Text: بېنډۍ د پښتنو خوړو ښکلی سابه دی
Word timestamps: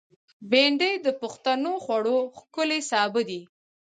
بېنډۍ 0.49 0.93
د 1.05 1.07
پښتنو 1.21 1.71
خوړو 1.83 2.17
ښکلی 2.37 2.79
سابه 2.91 3.21
دی 3.29 3.41